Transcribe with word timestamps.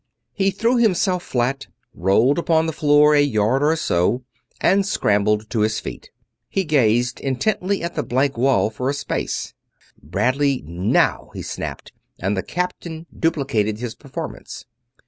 He 0.33 0.49
threw 0.49 0.77
himself 0.77 1.21
flat, 1.21 1.67
rolled 1.93 2.39
upon 2.39 2.65
the 2.65 2.73
floor 2.73 3.13
a 3.13 3.21
yard 3.21 3.61
or 3.61 3.75
so, 3.75 4.23
and 4.59 4.83
scrambled 4.83 5.47
to 5.51 5.59
his 5.59 5.79
feet. 5.79 6.09
He 6.49 6.63
gazed 6.63 7.19
intently 7.19 7.83
at 7.83 7.93
the 7.93 8.01
blank 8.01 8.35
wall 8.35 8.71
for 8.71 8.89
a 8.89 8.95
space. 8.95 9.53
"Bradley 10.01 10.63
now!" 10.65 11.29
he 11.35 11.43
snapped, 11.43 11.91
and 12.19 12.35
the 12.35 12.41
captain 12.41 13.05
duplicated 13.19 13.77
his 13.77 13.93
performance. 13.93 14.65